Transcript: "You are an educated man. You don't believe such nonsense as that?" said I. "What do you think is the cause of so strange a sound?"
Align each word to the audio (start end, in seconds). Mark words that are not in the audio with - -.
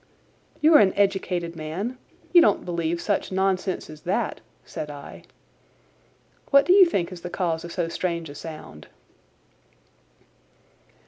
"You 0.61 0.73
are 0.75 0.79
an 0.79 0.93
educated 0.95 1.55
man. 1.55 1.99
You 2.33 2.41
don't 2.41 2.65
believe 2.65 2.99
such 2.99 3.31
nonsense 3.31 3.87
as 3.87 4.01
that?" 4.01 4.41
said 4.65 4.89
I. 4.89 5.21
"What 6.49 6.65
do 6.65 6.73
you 6.73 6.87
think 6.87 7.11
is 7.11 7.21
the 7.21 7.29
cause 7.29 7.63
of 7.63 7.71
so 7.71 7.87
strange 7.87 8.27
a 8.27 8.33
sound?" 8.33 8.87